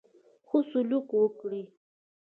[0.47, 1.63] ښه سلوک وکړي.